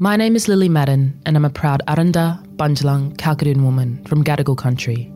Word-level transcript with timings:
My 0.00 0.14
name 0.14 0.36
is 0.36 0.46
Lily 0.46 0.68
Madden, 0.68 1.20
and 1.26 1.36
I'm 1.36 1.44
a 1.44 1.50
proud 1.50 1.82
Aranda, 1.88 2.40
Bundjalung, 2.54 3.16
Kalkadoon 3.16 3.64
woman 3.64 4.00
from 4.04 4.22
Gadigal 4.22 4.56
country. 4.56 5.12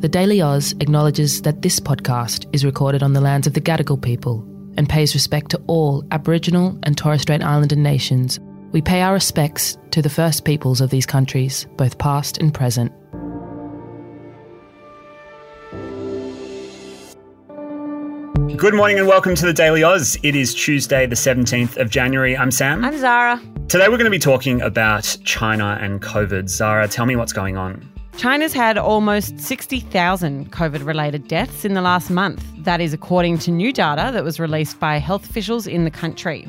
The 0.00 0.10
Daily 0.10 0.42
Aus 0.42 0.74
acknowledges 0.80 1.40
that 1.40 1.62
this 1.62 1.80
podcast 1.80 2.44
is 2.52 2.66
recorded 2.66 3.02
on 3.02 3.14
the 3.14 3.22
lands 3.22 3.46
of 3.46 3.54
the 3.54 3.62
Gadigal 3.62 4.02
people 4.02 4.46
and 4.76 4.90
pays 4.90 5.14
respect 5.14 5.52
to 5.52 5.62
all 5.68 6.04
Aboriginal 6.10 6.78
and 6.82 6.98
Torres 6.98 7.22
Strait 7.22 7.42
Islander 7.42 7.76
nations. 7.76 8.38
We 8.72 8.82
pay 8.82 9.00
our 9.00 9.14
respects 9.14 9.78
to 9.92 10.02
the 10.02 10.10
First 10.10 10.44
Peoples 10.44 10.82
of 10.82 10.90
these 10.90 11.06
countries, 11.06 11.66
both 11.78 11.96
past 11.96 12.36
and 12.36 12.52
present. 12.52 12.92
Good 18.58 18.74
morning 18.74 18.98
and 18.98 19.08
welcome 19.08 19.34
to 19.34 19.46
the 19.46 19.54
Daily 19.54 19.82
Aus. 19.82 20.18
It 20.22 20.36
is 20.36 20.52
Tuesday, 20.52 21.06
the 21.06 21.16
17th 21.16 21.78
of 21.78 21.88
January. 21.88 22.36
I'm 22.36 22.50
Sam. 22.50 22.84
I'm 22.84 22.98
Zara. 22.98 23.40
Today 23.68 23.88
we're 23.88 23.96
going 23.96 24.04
to 24.04 24.10
be 24.10 24.18
talking 24.18 24.60
about 24.60 25.16
China 25.24 25.78
and 25.80 26.00
COVID. 26.00 26.48
Zara, 26.48 26.86
tell 26.86 27.06
me 27.06 27.16
what's 27.16 27.32
going 27.32 27.56
on. 27.56 27.90
China's 28.16 28.52
had 28.52 28.78
almost 28.78 29.40
60,000 29.40 30.52
COVID 30.52 30.86
related 30.86 31.26
deaths 31.26 31.64
in 31.64 31.72
the 31.72 31.80
last 31.80 32.10
month. 32.10 32.44
That 32.58 32.80
is 32.80 32.92
according 32.92 33.38
to 33.38 33.50
new 33.50 33.72
data 33.72 34.10
that 34.12 34.22
was 34.22 34.38
released 34.38 34.78
by 34.78 34.98
health 34.98 35.28
officials 35.28 35.66
in 35.66 35.84
the 35.84 35.90
country. 35.90 36.46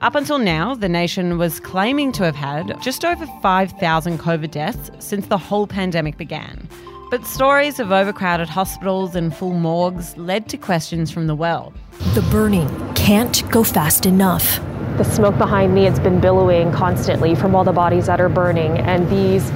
Up 0.00 0.14
until 0.14 0.38
now, 0.38 0.74
the 0.74 0.88
nation 0.88 1.38
was 1.38 1.60
claiming 1.60 2.10
to 2.12 2.24
have 2.24 2.34
had 2.34 2.80
just 2.82 3.04
over 3.04 3.26
5,000 3.42 4.18
COVID 4.18 4.50
deaths 4.50 4.90
since 4.98 5.26
the 5.26 5.38
whole 5.38 5.66
pandemic 5.66 6.16
began. 6.16 6.68
But 7.10 7.26
stories 7.26 7.78
of 7.78 7.92
overcrowded 7.92 8.48
hospitals 8.48 9.14
and 9.14 9.36
full 9.36 9.52
morgues 9.52 10.16
led 10.16 10.48
to 10.48 10.56
questions 10.56 11.10
from 11.10 11.28
the 11.28 11.36
well. 11.36 11.72
The 12.14 12.22
burning 12.32 12.68
can't 12.94 13.48
go 13.52 13.62
fast 13.62 14.06
enough. 14.06 14.58
The 14.96 15.04
smoke 15.04 15.36
behind 15.36 15.74
me, 15.74 15.86
it's 15.86 15.98
been 15.98 16.20
billowing 16.20 16.72
constantly 16.72 17.34
from 17.34 17.54
all 17.54 17.64
the 17.64 17.72
bodies 17.72 18.06
that 18.06 18.18
are 18.18 18.30
burning, 18.30 18.78
and 18.78 19.06
these 19.10 19.52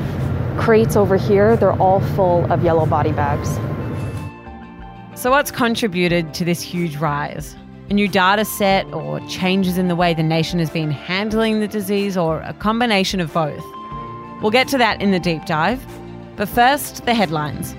crates 0.63 0.97
over 0.97 1.17
here, 1.17 1.57
they're 1.57 1.73
all 1.81 2.01
full 2.15 2.45
of 2.53 2.63
yellow 2.63 2.85
body 2.85 3.13
bags. 3.13 3.49
So, 5.19 5.31
what's 5.31 5.51
contributed 5.51 6.35
to 6.35 6.45
this 6.45 6.61
huge 6.61 6.97
rise? 6.97 7.57
A 7.89 7.95
new 7.95 8.07
data 8.07 8.45
set, 8.45 8.85
or 8.93 9.19
changes 9.29 9.79
in 9.79 9.89
the 9.89 9.97
way 9.97 10.13
the 10.13 10.23
nation 10.23 10.59
has 10.59 10.69
been 10.69 10.91
handling 10.91 11.61
the 11.61 11.69
disease, 11.69 12.19
or 12.19 12.43
a 12.43 12.53
combination 12.53 13.19
of 13.19 13.33
both? 13.33 13.65
We'll 14.43 14.51
get 14.51 14.69
to 14.69 14.79
that 14.79 15.01
in 15.01 15.11
the 15.11 15.21
deep 15.21 15.47
dive. 15.47 15.83
But 16.37 16.51
first, 16.51 17.07
the 17.07 17.15
headlines. 17.15 17.75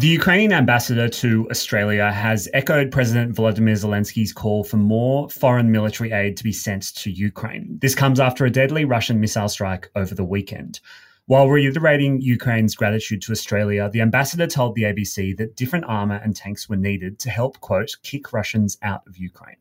The 0.00 0.08
Ukrainian 0.08 0.54
ambassador 0.54 1.10
to 1.10 1.46
Australia 1.50 2.10
has 2.10 2.48
echoed 2.54 2.90
President 2.90 3.36
Volodymyr 3.36 3.76
Zelensky's 3.76 4.32
call 4.32 4.64
for 4.64 4.78
more 4.78 5.28
foreign 5.28 5.70
military 5.70 6.10
aid 6.10 6.38
to 6.38 6.42
be 6.42 6.54
sent 6.54 6.94
to 6.94 7.10
Ukraine. 7.10 7.76
This 7.82 7.94
comes 7.94 8.18
after 8.18 8.46
a 8.46 8.50
deadly 8.50 8.86
Russian 8.86 9.20
missile 9.20 9.50
strike 9.50 9.90
over 9.94 10.14
the 10.14 10.24
weekend. 10.24 10.80
While 11.26 11.50
reiterating 11.50 12.22
Ukraine's 12.22 12.74
gratitude 12.74 13.20
to 13.20 13.32
Australia, 13.32 13.90
the 13.92 14.00
ambassador 14.00 14.46
told 14.46 14.74
the 14.74 14.84
ABC 14.84 15.36
that 15.36 15.54
different 15.54 15.84
armour 15.84 16.18
and 16.24 16.34
tanks 16.34 16.66
were 16.66 16.76
needed 16.76 17.18
to 17.18 17.28
help, 17.28 17.60
quote, 17.60 17.94
kick 18.02 18.32
Russians 18.32 18.78
out 18.80 19.02
of 19.06 19.18
Ukraine. 19.18 19.58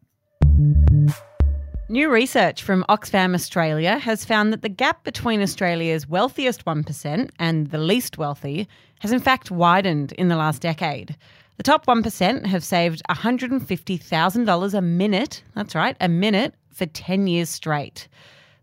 New 1.92 2.08
research 2.08 2.62
from 2.62 2.86
Oxfam 2.88 3.34
Australia 3.34 3.98
has 3.98 4.24
found 4.24 4.54
that 4.54 4.62
the 4.62 4.70
gap 4.70 5.04
between 5.04 5.42
Australia's 5.42 6.08
wealthiest 6.08 6.64
1% 6.64 7.32
and 7.40 7.72
the 7.72 7.80
least 7.80 8.16
wealthy 8.16 8.68
has 9.00 9.12
in 9.12 9.20
fact 9.20 9.50
widened 9.50 10.12
in 10.12 10.28
the 10.28 10.36
last 10.36 10.62
decade. 10.62 11.18
The 11.58 11.64
top 11.64 11.88
1% 11.88 12.46
have 12.46 12.64
saved 12.64 13.02
$150,000 13.10 14.74
a 14.76 14.82
minute, 14.82 15.42
that's 15.56 15.74
right, 15.74 15.98
a 16.00 16.08
minute, 16.08 16.54
for 16.72 16.86
10 16.86 17.26
years 17.26 17.50
straight. 17.50 18.08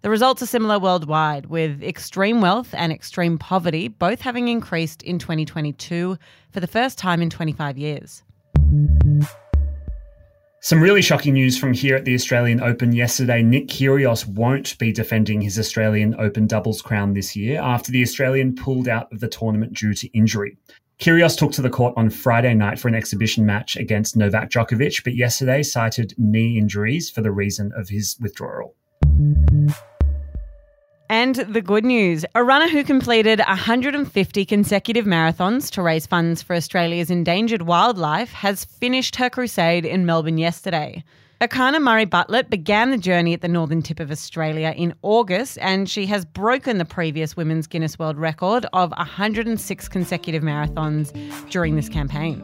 The 0.03 0.11
results 0.11 0.41
are 0.43 0.47
similar 0.47 0.79
worldwide, 0.79 1.47
with 1.47 1.83
extreme 1.83 2.41
wealth 2.41 2.73
and 2.75 2.93
extreme 2.93 3.39
poverty 3.39 3.89
both 3.89 4.21
having 4.21 4.47
increased 4.47 5.03
in 5.03 5.19
2022 5.19 6.17
for 6.53 6.61
the 6.61 6.69
first 6.69 6.97
time 6.97 7.21
in 7.21 7.31
25 7.31 7.77
years. 7.77 8.23
Some 10.67 10.83
really 10.83 11.01
shocking 11.01 11.35
news 11.35 11.57
from 11.57 11.73
here 11.73 11.95
at 11.95 12.05
the 12.05 12.15
Australian 12.17 12.61
Open 12.61 12.91
yesterday. 12.91 13.41
Nick 13.41 13.69
Kyrgios 13.69 14.27
won't 14.27 14.77
be 14.79 14.91
defending 14.91 15.41
his 15.41 15.61
Australian 15.61 16.17
Open 16.19 16.49
doubles 16.49 16.83
crown 16.83 17.15
this 17.15 17.37
year 17.37 17.61
after 17.61 17.93
the 17.93 18.03
Australian 18.03 18.53
pulled 18.57 18.89
out 18.89 19.07
of 19.13 19.21
the 19.21 19.29
tournament 19.29 19.75
due 19.75 19.95
to 19.95 20.09
injury. 20.09 20.59
Kyrgios 20.99 21.39
took 21.39 21.53
to 21.53 21.63
the 21.63 21.71
court 21.71 21.95
on 21.97 22.11
Friday 22.11 22.53
night 22.53 22.81
for 22.81 22.89
an 22.89 22.97
exhibition 22.97 23.47
match 23.47 23.77
against 23.77 24.17
Novak 24.17 24.51
Djokovic, 24.51 25.05
but 25.05 25.15
yesterday 25.15 25.63
cited 25.63 26.15
knee 26.19 26.59
injuries 26.59 27.11
for 27.11 27.21
the 27.21 27.31
reason 27.31 27.71
of 27.77 27.89
his 27.89 28.17
withdrawal. 28.21 28.75
And 31.09 31.37
the 31.37 31.63
good 31.63 31.85
news 31.85 32.25
a 32.35 32.43
runner 32.43 32.69
who 32.69 32.83
completed 32.83 33.39
150 33.39 34.45
consecutive 34.45 35.05
marathons 35.05 35.71
to 35.73 35.83
raise 35.83 36.07
funds 36.07 36.43
for 36.43 36.57
Australia's 36.57 37.11
endangered 37.11 37.63
wildlife 37.63 38.33
has 38.33 38.65
finished 38.65 39.17
her 39.17 39.31
crusade 39.31 39.85
in 39.85 40.05
Melbourne 40.05 40.39
yesterday. 40.39 41.05
Erchana 41.41 41.83
Murray-Bartlett 41.83 42.49
began 42.49 42.91
the 42.91 42.97
journey 42.97 43.35
at 43.35 43.43
the 43.43 43.49
northern 43.49 43.83
tip 43.83 44.01
of 44.01 44.11
Australia 44.11 44.73
in 44.75 44.95
August, 45.03 45.59
and 45.61 45.89
she 45.89 46.07
has 46.07 46.25
broken 46.25 46.79
the 46.79 46.85
previous 46.87 47.37
women's 47.37 47.67
Guinness 47.67 47.99
World 47.99 48.17
Record 48.17 48.67
of 48.73 48.91
106 48.93 49.89
consecutive 49.89 50.43
marathons 50.43 51.13
during 51.51 51.77
this 51.77 51.91
campaign. 51.91 52.41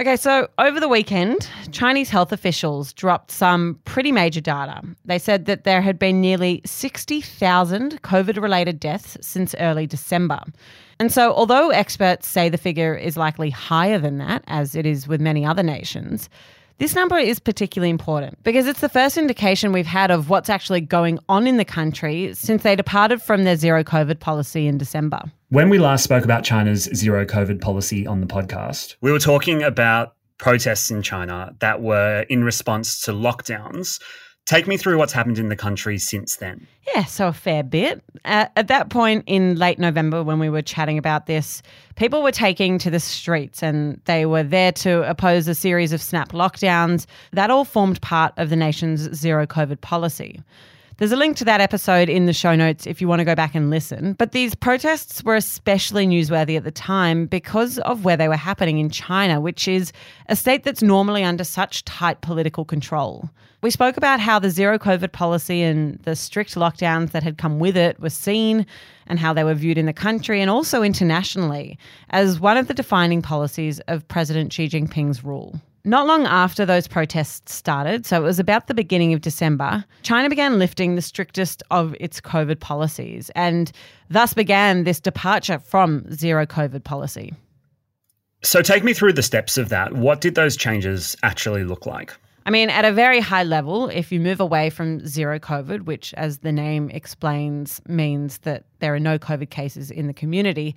Okay, 0.00 0.16
so 0.16 0.48
over 0.58 0.80
the 0.80 0.88
weekend, 0.88 1.48
Chinese 1.70 2.08
health 2.08 2.32
officials 2.32 2.94
dropped 2.94 3.30
some 3.30 3.78
pretty 3.84 4.10
major 4.10 4.40
data. 4.40 4.82
They 5.04 5.18
said 5.18 5.44
that 5.44 5.64
there 5.64 5.82
had 5.82 5.98
been 5.98 6.20
nearly 6.20 6.62
60,000 6.64 8.00
COVID 8.02 8.40
related 8.40 8.80
deaths 8.80 9.18
since 9.20 9.54
early 9.60 9.86
December. 9.86 10.40
And 10.98 11.12
so, 11.12 11.34
although 11.34 11.70
experts 11.70 12.26
say 12.26 12.48
the 12.48 12.58
figure 12.58 12.94
is 12.94 13.18
likely 13.18 13.50
higher 13.50 13.98
than 13.98 14.16
that, 14.18 14.42
as 14.46 14.74
it 14.74 14.86
is 14.86 15.06
with 15.06 15.20
many 15.20 15.44
other 15.44 15.62
nations, 15.62 16.30
this 16.78 16.94
number 16.96 17.18
is 17.18 17.38
particularly 17.38 17.90
important 17.90 18.42
because 18.44 18.66
it's 18.66 18.80
the 18.80 18.88
first 18.88 19.18
indication 19.18 19.72
we've 19.72 19.86
had 19.86 20.10
of 20.10 20.30
what's 20.30 20.48
actually 20.48 20.80
going 20.80 21.18
on 21.28 21.46
in 21.46 21.58
the 21.58 21.64
country 21.64 22.32
since 22.34 22.62
they 22.62 22.74
departed 22.74 23.20
from 23.20 23.44
their 23.44 23.56
zero 23.56 23.84
COVID 23.84 24.20
policy 24.20 24.66
in 24.66 24.78
December. 24.78 25.22
When 25.52 25.68
we 25.68 25.76
last 25.76 26.02
spoke 26.02 26.24
about 26.24 26.44
China's 26.44 26.84
zero 26.94 27.26
COVID 27.26 27.60
policy 27.60 28.06
on 28.06 28.22
the 28.22 28.26
podcast, 28.26 28.96
we 29.02 29.12
were 29.12 29.18
talking 29.18 29.62
about 29.62 30.14
protests 30.38 30.90
in 30.90 31.02
China 31.02 31.54
that 31.60 31.82
were 31.82 32.24
in 32.30 32.42
response 32.42 33.02
to 33.02 33.12
lockdowns. 33.12 34.00
Take 34.46 34.66
me 34.66 34.78
through 34.78 34.96
what's 34.96 35.12
happened 35.12 35.38
in 35.38 35.50
the 35.50 35.54
country 35.54 35.98
since 35.98 36.36
then. 36.36 36.66
Yeah, 36.94 37.04
so 37.04 37.28
a 37.28 37.34
fair 37.34 37.62
bit. 37.62 38.02
Uh, 38.24 38.46
at 38.56 38.68
that 38.68 38.88
point 38.88 39.24
in 39.26 39.56
late 39.56 39.78
November, 39.78 40.22
when 40.22 40.38
we 40.38 40.48
were 40.48 40.62
chatting 40.62 40.96
about 40.96 41.26
this, 41.26 41.62
people 41.96 42.22
were 42.22 42.32
taking 42.32 42.78
to 42.78 42.88
the 42.88 42.98
streets 42.98 43.62
and 43.62 44.00
they 44.06 44.24
were 44.24 44.42
there 44.42 44.72
to 44.72 45.06
oppose 45.06 45.48
a 45.48 45.54
series 45.54 45.92
of 45.92 46.00
snap 46.00 46.32
lockdowns. 46.32 47.04
That 47.32 47.50
all 47.50 47.66
formed 47.66 48.00
part 48.00 48.32
of 48.38 48.48
the 48.48 48.56
nation's 48.56 49.14
zero 49.14 49.46
COVID 49.46 49.82
policy. 49.82 50.40
There's 51.02 51.10
a 51.10 51.16
link 51.16 51.36
to 51.38 51.44
that 51.46 51.60
episode 51.60 52.08
in 52.08 52.26
the 52.26 52.32
show 52.32 52.54
notes 52.54 52.86
if 52.86 53.00
you 53.00 53.08
want 53.08 53.18
to 53.18 53.24
go 53.24 53.34
back 53.34 53.56
and 53.56 53.70
listen. 53.70 54.12
But 54.12 54.30
these 54.30 54.54
protests 54.54 55.24
were 55.24 55.34
especially 55.34 56.06
newsworthy 56.06 56.56
at 56.56 56.62
the 56.62 56.70
time 56.70 57.26
because 57.26 57.80
of 57.80 58.04
where 58.04 58.16
they 58.16 58.28
were 58.28 58.36
happening 58.36 58.78
in 58.78 58.88
China, 58.88 59.40
which 59.40 59.66
is 59.66 59.92
a 60.28 60.36
state 60.36 60.62
that's 60.62 60.80
normally 60.80 61.24
under 61.24 61.42
such 61.42 61.84
tight 61.84 62.20
political 62.20 62.64
control. 62.64 63.28
We 63.62 63.70
spoke 63.72 63.96
about 63.96 64.20
how 64.20 64.38
the 64.38 64.48
zero 64.48 64.78
COVID 64.78 65.10
policy 65.10 65.60
and 65.60 65.98
the 66.04 66.14
strict 66.14 66.54
lockdowns 66.54 67.10
that 67.10 67.24
had 67.24 67.36
come 67.36 67.58
with 67.58 67.76
it 67.76 67.98
were 67.98 68.08
seen 68.08 68.64
and 69.08 69.18
how 69.18 69.32
they 69.32 69.42
were 69.42 69.54
viewed 69.54 69.78
in 69.78 69.86
the 69.86 69.92
country 69.92 70.40
and 70.40 70.48
also 70.48 70.84
internationally 70.84 71.80
as 72.10 72.38
one 72.38 72.56
of 72.56 72.68
the 72.68 72.74
defining 72.74 73.22
policies 73.22 73.80
of 73.88 74.06
President 74.06 74.52
Xi 74.52 74.68
Jinping's 74.68 75.24
rule. 75.24 75.60
Not 75.84 76.06
long 76.06 76.26
after 76.26 76.64
those 76.64 76.86
protests 76.86 77.52
started, 77.52 78.06
so 78.06 78.16
it 78.16 78.24
was 78.24 78.38
about 78.38 78.68
the 78.68 78.74
beginning 78.74 79.12
of 79.14 79.20
December, 79.20 79.84
China 80.02 80.28
began 80.28 80.60
lifting 80.60 80.94
the 80.94 81.02
strictest 81.02 81.60
of 81.72 81.96
its 81.98 82.20
COVID 82.20 82.60
policies 82.60 83.30
and 83.34 83.72
thus 84.08 84.32
began 84.32 84.84
this 84.84 85.00
departure 85.00 85.58
from 85.58 86.08
zero 86.12 86.46
COVID 86.46 86.84
policy. 86.84 87.34
So, 88.44 88.62
take 88.62 88.84
me 88.84 88.92
through 88.92 89.14
the 89.14 89.22
steps 89.22 89.56
of 89.56 89.68
that. 89.70 89.94
What 89.94 90.20
did 90.20 90.36
those 90.36 90.56
changes 90.56 91.16
actually 91.22 91.64
look 91.64 91.86
like? 91.86 92.12
I 92.44 92.50
mean, 92.50 92.70
at 92.70 92.84
a 92.84 92.92
very 92.92 93.20
high 93.20 93.44
level, 93.44 93.88
if 93.88 94.10
you 94.10 94.18
move 94.18 94.40
away 94.40 94.68
from 94.68 95.06
zero 95.06 95.38
COVID, 95.38 95.82
which, 95.82 96.12
as 96.14 96.38
the 96.38 96.50
name 96.50 96.90
explains, 96.90 97.80
means 97.86 98.38
that 98.38 98.64
there 98.80 98.92
are 98.94 99.00
no 99.00 99.16
COVID 99.16 99.50
cases 99.50 99.92
in 99.92 100.08
the 100.08 100.12
community, 100.12 100.74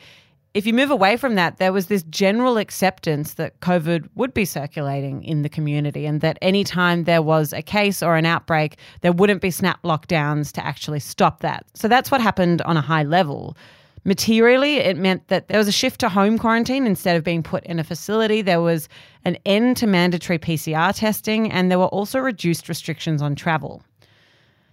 if 0.55 0.65
you 0.65 0.73
move 0.73 0.89
away 0.89 1.17
from 1.17 1.35
that, 1.35 1.57
there 1.57 1.73
was 1.73 1.87
this 1.87 2.03
general 2.03 2.57
acceptance 2.57 3.33
that 3.33 3.59
COVID 3.59 4.07
would 4.15 4.33
be 4.33 4.45
circulating 4.45 5.21
in 5.21 5.41
the 5.41 5.49
community 5.49 6.05
and 6.05 6.21
that 6.21 6.37
anytime 6.41 7.03
there 7.03 7.21
was 7.21 7.51
a 7.51 7.61
case 7.61 8.01
or 8.01 8.15
an 8.15 8.25
outbreak, 8.25 8.77
there 9.01 9.11
wouldn't 9.11 9.41
be 9.41 9.51
snap 9.51 9.83
lockdowns 9.83 10.53
to 10.53 10.65
actually 10.65 11.01
stop 11.01 11.41
that. 11.41 11.65
So 11.73 11.89
that's 11.89 12.09
what 12.09 12.21
happened 12.21 12.61
on 12.61 12.77
a 12.77 12.81
high 12.81 13.03
level. 13.03 13.57
Materially, 14.05 14.77
it 14.77 14.95
meant 14.95 15.27
that 15.27 15.49
there 15.49 15.57
was 15.57 15.67
a 15.67 15.73
shift 15.73 15.99
to 15.99 16.07
home 16.07 16.37
quarantine 16.37 16.87
instead 16.87 17.17
of 17.17 17.23
being 17.25 17.43
put 17.43 17.65
in 17.65 17.77
a 17.77 17.83
facility. 17.83 18.41
There 18.41 18.61
was 18.61 18.87
an 19.25 19.37
end 19.45 19.75
to 19.77 19.87
mandatory 19.87 20.39
PCR 20.39 20.95
testing, 20.95 21.51
and 21.51 21.69
there 21.69 21.79
were 21.79 21.87
also 21.87 22.19
reduced 22.19 22.69
restrictions 22.69 23.21
on 23.21 23.35
travel. 23.35 23.83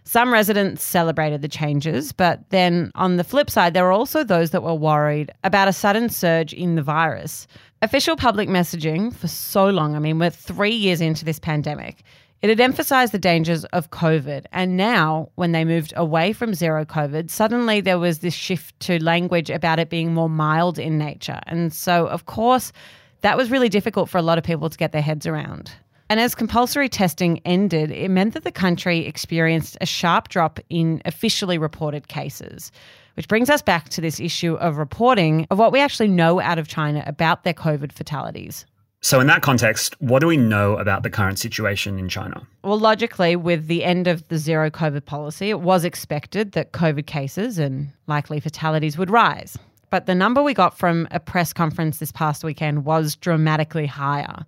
Some 0.04 0.32
residents 0.32 0.82
celebrated 0.82 1.42
the 1.42 1.48
changes, 1.48 2.12
but 2.12 2.40
then 2.50 2.90
on 2.94 3.16
the 3.16 3.24
flip 3.24 3.48
side, 3.48 3.72
there 3.72 3.84
were 3.84 3.92
also 3.92 4.24
those 4.24 4.50
that 4.50 4.62
were 4.62 4.74
worried 4.74 5.30
about 5.44 5.68
a 5.68 5.72
sudden 5.72 6.08
surge 6.08 6.52
in 6.52 6.74
the 6.74 6.82
virus. 6.82 7.46
Official 7.82 8.16
public 8.16 8.48
messaging 8.48 9.14
for 9.14 9.28
so 9.28 9.68
long, 9.68 9.94
I 9.94 10.00
mean, 10.00 10.18
we're 10.18 10.30
three 10.30 10.74
years 10.74 11.00
into 11.00 11.24
this 11.24 11.38
pandemic, 11.38 12.02
it 12.42 12.48
had 12.48 12.60
emphasized 12.60 13.12
the 13.12 13.20
dangers 13.20 13.64
of 13.66 13.90
COVID. 13.90 14.46
And 14.50 14.76
now, 14.76 15.30
when 15.36 15.52
they 15.52 15.64
moved 15.64 15.92
away 15.96 16.32
from 16.32 16.54
zero 16.54 16.84
COVID, 16.84 17.30
suddenly 17.30 17.80
there 17.80 18.00
was 18.00 18.18
this 18.18 18.34
shift 18.34 18.78
to 18.80 19.02
language 19.02 19.48
about 19.48 19.78
it 19.78 19.88
being 19.88 20.12
more 20.12 20.28
mild 20.28 20.76
in 20.76 20.98
nature. 20.98 21.38
And 21.46 21.72
so, 21.72 22.08
of 22.08 22.26
course, 22.26 22.72
that 23.20 23.36
was 23.36 23.52
really 23.52 23.68
difficult 23.68 24.08
for 24.08 24.18
a 24.18 24.22
lot 24.22 24.38
of 24.38 24.44
people 24.44 24.68
to 24.68 24.76
get 24.76 24.90
their 24.90 25.02
heads 25.02 25.24
around. 25.24 25.70
And 26.12 26.20
as 26.20 26.34
compulsory 26.34 26.90
testing 26.90 27.40
ended, 27.46 27.90
it 27.90 28.10
meant 28.10 28.34
that 28.34 28.44
the 28.44 28.52
country 28.52 29.06
experienced 29.06 29.78
a 29.80 29.86
sharp 29.86 30.28
drop 30.28 30.60
in 30.68 31.00
officially 31.06 31.56
reported 31.56 32.08
cases. 32.08 32.70
Which 33.14 33.28
brings 33.28 33.48
us 33.48 33.62
back 33.62 33.88
to 33.88 34.02
this 34.02 34.20
issue 34.20 34.56
of 34.56 34.76
reporting 34.76 35.46
of 35.50 35.58
what 35.58 35.72
we 35.72 35.80
actually 35.80 36.08
know 36.08 36.38
out 36.38 36.58
of 36.58 36.68
China 36.68 37.02
about 37.06 37.44
their 37.44 37.54
COVID 37.54 37.92
fatalities. 37.92 38.66
So, 39.00 39.20
in 39.20 39.26
that 39.28 39.40
context, 39.40 39.98
what 40.02 40.18
do 40.18 40.26
we 40.26 40.36
know 40.36 40.76
about 40.76 41.02
the 41.02 41.08
current 41.08 41.38
situation 41.38 41.98
in 41.98 42.10
China? 42.10 42.46
Well, 42.62 42.78
logically, 42.78 43.34
with 43.34 43.66
the 43.66 43.82
end 43.82 44.06
of 44.06 44.28
the 44.28 44.36
zero 44.36 44.68
COVID 44.68 45.06
policy, 45.06 45.48
it 45.48 45.60
was 45.60 45.82
expected 45.82 46.52
that 46.52 46.72
COVID 46.72 47.06
cases 47.06 47.58
and 47.58 47.90
likely 48.06 48.38
fatalities 48.38 48.98
would 48.98 49.08
rise. 49.08 49.58
But 49.88 50.04
the 50.04 50.14
number 50.14 50.42
we 50.42 50.52
got 50.52 50.76
from 50.76 51.08
a 51.10 51.18
press 51.18 51.54
conference 51.54 52.00
this 52.00 52.12
past 52.12 52.44
weekend 52.44 52.84
was 52.84 53.16
dramatically 53.16 53.86
higher. 53.86 54.44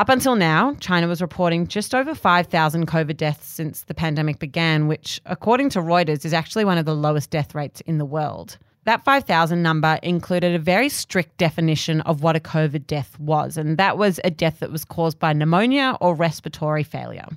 Up 0.00 0.08
until 0.08 0.34
now, 0.34 0.74
China 0.80 1.06
was 1.08 1.20
reporting 1.20 1.66
just 1.66 1.94
over 1.94 2.14
5,000 2.14 2.86
COVID 2.86 3.18
deaths 3.18 3.46
since 3.46 3.82
the 3.82 3.92
pandemic 3.92 4.38
began, 4.38 4.88
which, 4.88 5.20
according 5.26 5.68
to 5.68 5.80
Reuters, 5.80 6.24
is 6.24 6.32
actually 6.32 6.64
one 6.64 6.78
of 6.78 6.86
the 6.86 6.94
lowest 6.94 7.28
death 7.28 7.54
rates 7.54 7.82
in 7.82 7.98
the 7.98 8.06
world. 8.06 8.56
That 8.84 9.04
5,000 9.04 9.62
number 9.62 9.98
included 10.02 10.54
a 10.54 10.58
very 10.58 10.88
strict 10.88 11.36
definition 11.36 12.00
of 12.00 12.22
what 12.22 12.34
a 12.34 12.40
COVID 12.40 12.86
death 12.86 13.20
was, 13.20 13.58
and 13.58 13.76
that 13.76 13.98
was 13.98 14.18
a 14.24 14.30
death 14.30 14.60
that 14.60 14.72
was 14.72 14.86
caused 14.86 15.18
by 15.18 15.34
pneumonia 15.34 15.98
or 16.00 16.14
respiratory 16.14 16.82
failure. 16.82 17.28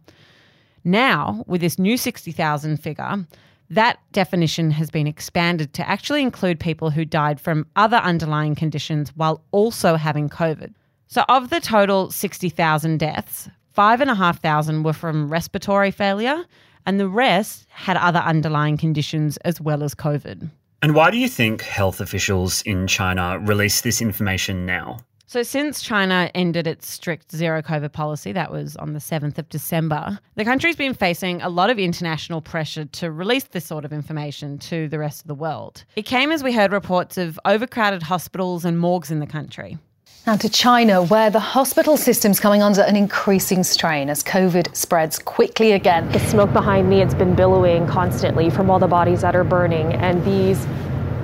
Now, 0.85 1.43
with 1.45 1.59
this 1.59 1.77
new 1.77 1.97
60,000 1.97 2.77
figure, 2.77 3.27
that 3.71 3.99
definition 4.13 4.71
has 4.71 4.89
been 4.89 5.05
expanded 5.05 5.73
to 5.73 5.89
actually 5.89 6.21
include 6.21 6.61
people 6.61 6.91
who 6.91 7.03
died 7.03 7.41
from 7.41 7.67
other 7.75 7.97
underlying 7.97 8.55
conditions 8.55 9.11
while 9.17 9.43
also 9.51 9.97
having 9.97 10.29
COVID. 10.29 10.73
So, 11.07 11.23
of 11.29 11.49
the 11.49 11.59
total 11.59 12.09
60,000 12.09 12.97
deaths, 12.97 13.49
5,500 13.71 14.83
were 14.83 14.93
from 14.93 15.29
respiratory 15.29 15.91
failure, 15.91 16.43
and 16.85 16.99
the 16.99 17.07
rest 17.07 17.65
had 17.69 17.97
other 17.97 18.19
underlying 18.19 18.77
conditions 18.77 19.37
as 19.37 19.61
well 19.61 19.83
as 19.83 19.95
COVID. 19.95 20.49
And 20.81 20.95
why 20.95 21.11
do 21.11 21.17
you 21.17 21.29
think 21.29 21.61
health 21.61 22.01
officials 22.01 22.61
in 22.63 22.87
China 22.87 23.39
release 23.39 23.81
this 23.81 24.01
information 24.01 24.65
now? 24.65 24.99
So, 25.25 25.41
since 25.41 25.81
China 25.81 26.29
ended 26.35 26.67
its 26.67 26.87
strict 26.87 27.31
zero 27.31 27.63
COVID 27.63 27.91
policy, 27.91 28.33
that 28.33 28.51
was 28.51 28.75
on 28.75 28.93
the 28.93 28.99
7th 28.99 29.39
of 29.39 29.49
December, 29.49 30.19
the 30.35 30.43
country's 30.43 30.75
been 30.75 30.93
facing 30.93 31.41
a 31.41 31.49
lot 31.49 31.71
of 31.71 31.79
international 31.79 32.39
pressure 32.39 32.85
to 32.85 33.11
release 33.11 33.45
this 33.45 33.65
sort 33.65 33.85
of 33.85 33.91
information 33.91 34.59
to 34.59 34.87
the 34.89 34.99
rest 34.99 35.21
of 35.21 35.27
the 35.27 35.33
world. 35.33 35.85
It 35.95 36.03
came 36.03 36.31
as 36.31 36.43
we 36.43 36.51
heard 36.51 36.71
reports 36.71 37.17
of 37.17 37.39
overcrowded 37.45 38.03
hospitals 38.03 38.63
and 38.63 38.77
morgues 38.77 39.09
in 39.09 39.21
the 39.21 39.25
country. 39.25 39.79
Now 40.25 40.37
to 40.37 40.47
China, 40.47 41.03
where 41.03 41.29
the 41.29 41.41
hospital 41.41 41.97
system's 41.97 42.39
coming 42.39 42.61
under 42.61 42.79
an 42.79 42.95
increasing 42.95 43.61
strain 43.61 44.09
as 44.09 44.23
COVID 44.23 44.73
spreads 44.73 45.19
quickly 45.19 45.73
again. 45.73 46.09
The 46.13 46.19
smoke 46.19 46.53
behind 46.53 46.89
me, 46.89 47.01
it's 47.01 47.13
been 47.13 47.35
billowing 47.35 47.85
constantly 47.87 48.49
from 48.49 48.69
all 48.69 48.79
the 48.79 48.87
bodies 48.87 49.19
that 49.19 49.35
are 49.35 49.43
burning. 49.43 49.91
And 49.91 50.23
these 50.23 50.65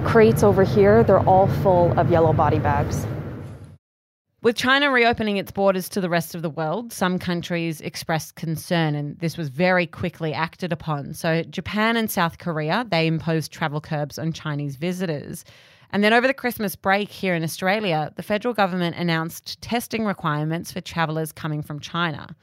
crates 0.03 0.43
over 0.43 0.65
here, 0.65 1.01
they're 1.05 1.21
all 1.21 1.47
full 1.47 1.97
of 1.97 2.11
yellow 2.11 2.33
body 2.33 2.59
bags. 2.59 3.07
With 4.41 4.57
China 4.57 4.91
reopening 4.91 5.37
its 5.37 5.51
borders 5.51 5.87
to 5.89 6.01
the 6.01 6.09
rest 6.09 6.35
of 6.35 6.41
the 6.41 6.49
world, 6.49 6.91
some 6.91 7.19
countries 7.19 7.79
expressed 7.79 8.35
concern, 8.35 8.95
and 8.95 9.17
this 9.19 9.37
was 9.37 9.47
very 9.47 9.87
quickly 9.87 10.33
acted 10.33 10.73
upon. 10.73 11.13
So, 11.13 11.43
Japan 11.43 11.95
and 11.95 12.11
South 12.11 12.37
Korea, 12.37 12.85
they 12.89 13.07
imposed 13.07 13.53
travel 13.53 13.79
curbs 13.79 14.19
on 14.19 14.33
Chinese 14.33 14.75
visitors. 14.75 15.45
And 15.91 16.03
then 16.03 16.13
over 16.13 16.27
the 16.27 16.33
Christmas 16.33 16.75
break 16.75 17.09
here 17.09 17.33
in 17.33 17.43
Australia, 17.43 18.13
the 18.15 18.23
federal 18.23 18.53
government 18.53 18.95
announced 18.95 19.61
testing 19.61 20.05
requirements 20.05 20.71
for 20.71 20.81
travellers 20.81 21.31
coming 21.31 21.61
from 21.61 21.79
China. 21.79 22.35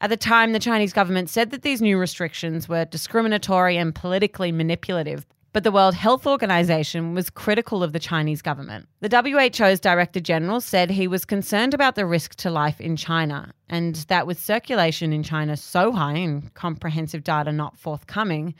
At 0.00 0.10
the 0.10 0.16
time, 0.16 0.52
the 0.52 0.58
Chinese 0.58 0.92
government 0.92 1.30
said 1.30 1.50
that 1.50 1.62
these 1.62 1.80
new 1.80 1.98
restrictions 1.98 2.68
were 2.68 2.84
discriminatory 2.84 3.76
and 3.76 3.94
politically 3.94 4.52
manipulative, 4.52 5.24
but 5.54 5.64
the 5.64 5.72
World 5.72 5.94
Health 5.94 6.26
Organization 6.26 7.14
was 7.14 7.30
critical 7.30 7.82
of 7.82 7.94
the 7.94 7.98
Chinese 7.98 8.42
government. 8.42 8.88
The 9.00 9.08
WHO's 9.08 9.80
Director 9.80 10.20
General 10.20 10.60
said 10.60 10.90
he 10.90 11.08
was 11.08 11.24
concerned 11.24 11.72
about 11.72 11.94
the 11.94 12.04
risk 12.04 12.34
to 12.36 12.50
life 12.50 12.78
in 12.78 12.96
China, 12.96 13.52
and 13.70 13.96
that 14.08 14.26
with 14.26 14.38
circulation 14.38 15.14
in 15.14 15.22
China 15.22 15.56
so 15.56 15.92
high 15.92 16.16
and 16.16 16.52
comprehensive 16.52 17.24
data 17.24 17.52
not 17.52 17.78
forthcoming, 17.78 18.54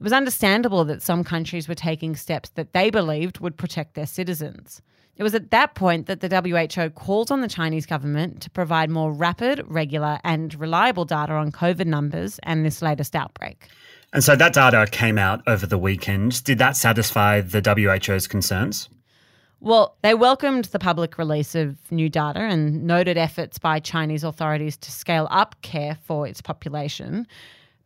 it 0.00 0.02
was 0.02 0.14
understandable 0.14 0.86
that 0.86 1.02
some 1.02 1.22
countries 1.22 1.68
were 1.68 1.74
taking 1.74 2.16
steps 2.16 2.48
that 2.50 2.72
they 2.72 2.88
believed 2.88 3.40
would 3.40 3.58
protect 3.58 3.94
their 3.94 4.06
citizens. 4.06 4.80
It 5.16 5.22
was 5.22 5.34
at 5.34 5.50
that 5.50 5.74
point 5.74 6.06
that 6.06 6.20
the 6.20 6.70
WHO 6.74 6.88
called 6.88 7.30
on 7.30 7.42
the 7.42 7.48
Chinese 7.48 7.84
government 7.84 8.40
to 8.40 8.48
provide 8.48 8.88
more 8.88 9.12
rapid, 9.12 9.62
regular, 9.66 10.18
and 10.24 10.58
reliable 10.58 11.04
data 11.04 11.34
on 11.34 11.52
COVID 11.52 11.84
numbers 11.84 12.40
and 12.44 12.64
this 12.64 12.80
latest 12.80 13.14
outbreak. 13.14 13.68
And 14.14 14.24
so 14.24 14.34
that 14.36 14.54
data 14.54 14.86
came 14.90 15.18
out 15.18 15.42
over 15.46 15.66
the 15.66 15.76
weekend. 15.76 16.42
Did 16.44 16.56
that 16.56 16.78
satisfy 16.78 17.42
the 17.42 17.60
WHO's 17.60 18.26
concerns? 18.26 18.88
Well, 19.60 19.98
they 20.00 20.14
welcomed 20.14 20.64
the 20.66 20.78
public 20.78 21.18
release 21.18 21.54
of 21.54 21.76
new 21.90 22.08
data 22.08 22.40
and 22.40 22.84
noted 22.84 23.18
efforts 23.18 23.58
by 23.58 23.80
Chinese 23.80 24.24
authorities 24.24 24.78
to 24.78 24.90
scale 24.90 25.28
up 25.30 25.60
care 25.60 25.98
for 26.02 26.26
its 26.26 26.40
population. 26.40 27.26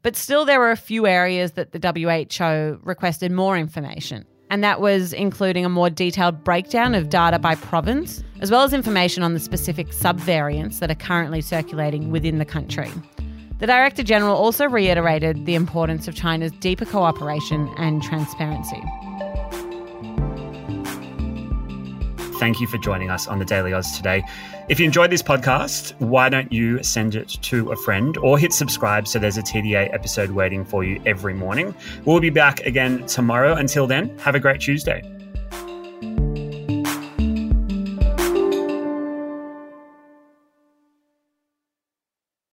But 0.05 0.17
still, 0.17 0.45
there 0.45 0.61
were 0.61 0.71
a 0.71 0.77
few 0.77 1.07
areas 1.07 1.53
that 1.53 1.73
the 1.73 1.81
WHO 1.81 2.79
requested 2.85 3.33
more 3.33 3.57
information. 3.57 4.27
And 4.51 4.63
that 4.63 4.79
was 4.79 5.15
including 5.15 5.65
a 5.65 5.71
more 5.71 5.89
detailed 5.89 6.45
breakdown 6.45 6.95
of 6.95 7.09
data 7.09 7.39
by 7.39 7.55
province, 7.55 8.23
as 8.43 8.51
well 8.51 8.65
as 8.65 8.75
information 8.75 9.23
on 9.23 9.33
the 9.33 9.41
specific 9.41 9.89
subvariants 9.89 10.79
that 10.81 10.91
are 10.91 10.95
currently 10.95 11.41
circulating 11.41 12.11
within 12.11 12.39
the 12.39 12.45
country. 12.45 12.91
The 13.61 13.67
Director 13.67 14.03
General 14.03 14.37
also 14.37 14.69
reiterated 14.69 15.47
the 15.47 15.55
importance 15.55 16.07
of 16.07 16.15
China's 16.15 16.53
deeper 16.53 16.85
cooperation 16.85 17.73
and 17.79 18.03
transparency. 18.03 18.83
Thank 22.39 22.61
you 22.61 22.67
for 22.67 22.79
joining 22.79 23.11
us 23.11 23.27
on 23.27 23.39
the 23.39 23.45
Daily 23.45 23.73
Aus 23.73 23.97
today. 23.97 24.25
If 24.69 24.81
you 24.81 24.87
enjoyed 24.87 25.11
this 25.11 25.23
podcast, 25.23 25.93
why 26.01 26.29
don't 26.29 26.53
you 26.53 26.83
send 26.83 27.15
it 27.15 27.29
to 27.29 27.71
a 27.73 27.77
friend 27.77 28.17
or 28.19 28.39
hit 28.39 28.53
subscribe 28.53 29.07
so 29.07 29.19
there's 29.19 29.39
a 29.39 29.43
TDA 29.43 29.93
episode 29.93 30.31
waiting 30.31 30.65
for 30.65 30.85
you 30.85 31.01
every 31.07 31.35
morning? 31.35 31.75
We'll 32.05 32.21
be 32.21 32.31
back 32.31 32.61
again 32.61 33.07
tomorrow. 33.07 33.55
Until 33.55 33.87
then, 33.87 34.17
have 34.19 34.35
a 34.35 34.41
great 34.41 34.61
Tuesday. 34.61 35.03